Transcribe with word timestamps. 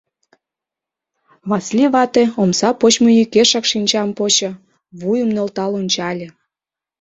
Васлий 1.49 1.91
вате 1.93 2.23
омса 2.41 2.69
почмо 2.79 3.09
йӱкешак 3.17 3.65
шинчам 3.71 4.09
почо, 4.17 4.49
вуйым 4.99 5.29
нӧлтал 5.35 5.71
ончале. 5.81 6.27